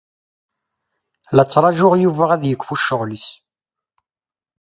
[1.35, 3.27] La ttṛajuɣ Yuba ad yekfu ccɣel-is.